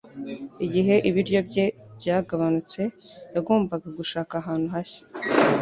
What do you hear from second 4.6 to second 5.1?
hashya.